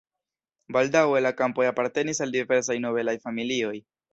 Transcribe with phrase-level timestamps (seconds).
[0.77, 3.75] Baldaŭe la kampoj apartenis al diversaj nobelaj familioj.